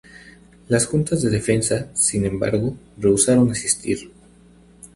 Las 0.67 0.87
Juntas 0.87 1.21
de 1.21 1.29
Defensa, 1.29 1.91
sin 1.93 2.25
embargo, 2.25 2.75
rehusaron 2.97 3.51
asistir. 3.51 4.11